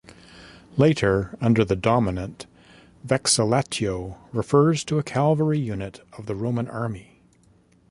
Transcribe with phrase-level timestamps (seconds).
[0.77, 2.47] Later, under the Dominate,
[3.05, 7.21] "vexillatio" refers to a cavalry unit of the Roman army.